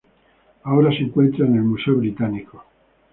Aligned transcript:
Ahora 0.63 0.89
se 0.91 1.03
encuentra 1.03 1.45
en 1.45 1.57
el 1.57 1.61
Museo 1.61 1.97
Británico. 1.97 2.65